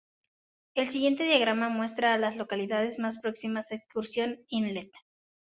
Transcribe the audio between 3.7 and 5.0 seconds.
a Excursión Inlet.